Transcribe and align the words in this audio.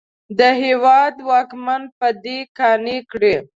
د 0.39 0.41
هېواد 0.63 1.15
واکمن 1.29 1.81
په 1.99 2.07
دې 2.23 2.37
قانع 2.57 2.99
کړي. 3.11 3.35